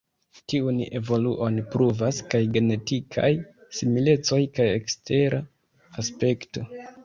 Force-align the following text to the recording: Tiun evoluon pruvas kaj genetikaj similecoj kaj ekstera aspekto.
Tiun 0.51 0.77
evoluon 0.99 1.59
pruvas 1.75 2.23
kaj 2.33 2.41
genetikaj 2.57 3.31
similecoj 3.83 4.43
kaj 4.59 4.69
ekstera 4.81 5.45
aspekto. 6.05 6.69